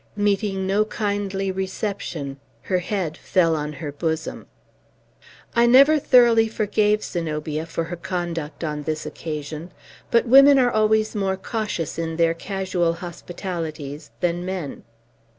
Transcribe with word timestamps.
Meeting 0.15 0.65
no 0.65 0.83
kindly 0.83 1.51
reception, 1.51 2.39
her 2.63 2.79
head 2.79 3.15
fell 3.15 3.55
on 3.55 3.73
her 3.73 3.91
bosom. 3.91 4.47
I 5.55 5.67
never 5.67 5.99
thoroughly 5.99 6.47
forgave 6.47 7.03
Zenobia 7.03 7.67
for 7.67 7.83
her 7.83 7.95
conduct 7.95 8.63
on 8.63 8.81
this 8.81 9.05
occasion. 9.05 9.71
But 10.09 10.27
women 10.27 10.57
are 10.57 10.71
always 10.71 11.13
more 11.13 11.37
cautious 11.37 11.99
in 11.99 12.15
their 12.15 12.33
casual 12.33 12.93
hospitalities 12.93 14.09
than 14.21 14.43
men. 14.43 14.81